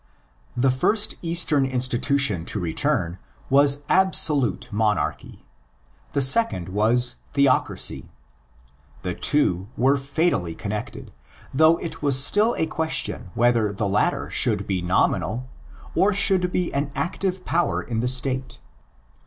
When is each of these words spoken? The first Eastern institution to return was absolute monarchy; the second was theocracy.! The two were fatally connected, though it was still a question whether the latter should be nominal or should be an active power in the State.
The 0.57 0.71
first 0.71 1.13
Eastern 1.21 1.63
institution 1.63 2.43
to 2.45 2.59
return 2.59 3.19
was 3.51 3.83
absolute 3.87 4.67
monarchy; 4.71 5.45
the 6.13 6.23
second 6.23 6.69
was 6.69 7.17
theocracy.! 7.33 8.09
The 9.03 9.13
two 9.13 9.67
were 9.77 9.97
fatally 9.97 10.55
connected, 10.55 11.13
though 11.53 11.77
it 11.77 12.01
was 12.01 12.17
still 12.17 12.55
a 12.57 12.65
question 12.65 13.29
whether 13.35 13.71
the 13.71 13.87
latter 13.87 14.31
should 14.31 14.65
be 14.65 14.81
nominal 14.81 15.47
or 15.93 16.15
should 16.15 16.51
be 16.51 16.73
an 16.73 16.89
active 16.95 17.45
power 17.45 17.79
in 17.79 17.99
the 17.99 18.07
State. 18.07 18.57